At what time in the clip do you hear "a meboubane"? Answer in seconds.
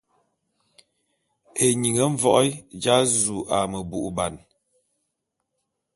3.55-4.41